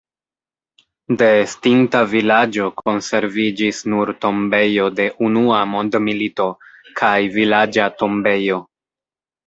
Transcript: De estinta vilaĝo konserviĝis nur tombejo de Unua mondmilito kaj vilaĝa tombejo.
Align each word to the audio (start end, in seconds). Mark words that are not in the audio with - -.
De 1.19 1.27
estinta 1.41 2.01
vilaĝo 2.13 2.71
konserviĝis 2.81 3.83
nur 3.95 4.15
tombejo 4.27 4.89
de 5.03 5.09
Unua 5.29 5.63
mondmilito 5.77 6.53
kaj 7.05 7.17
vilaĝa 7.41 7.91
tombejo. 8.03 8.65